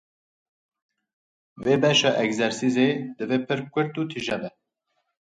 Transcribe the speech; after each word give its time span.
Vê 1.63 1.75
beşa 1.83 2.11
egzersizê 2.23 2.89
divê 3.17 3.37
pir 3.47 3.59
kurt 3.73 3.93
û 4.01 4.03
tije 4.11 4.37
be. 4.41 4.49